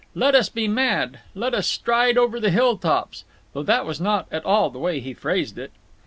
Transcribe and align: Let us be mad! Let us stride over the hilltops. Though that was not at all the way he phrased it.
Let 0.15 0.33
us 0.33 0.49
be 0.49 0.67
mad! 0.67 1.19
Let 1.35 1.53
us 1.53 1.67
stride 1.67 2.17
over 2.17 2.39
the 2.39 2.49
hilltops. 2.49 3.23
Though 3.53 3.61
that 3.61 3.85
was 3.85 4.01
not 4.01 4.25
at 4.31 4.43
all 4.43 4.71
the 4.71 4.79
way 4.79 4.99
he 4.99 5.13
phrased 5.13 5.59
it. 5.59 5.69